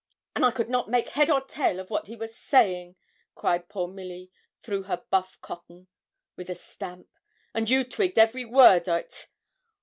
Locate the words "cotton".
5.41-5.89